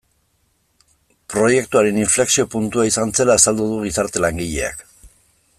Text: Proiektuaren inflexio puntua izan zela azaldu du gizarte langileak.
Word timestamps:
Proiektuaren 1.33 2.01
inflexio 2.05 2.47
puntua 2.57 2.89
izan 2.93 3.15
zela 3.21 3.39
azaldu 3.43 3.71
du 3.75 3.79
gizarte 3.87 4.29
langileak. 4.29 4.87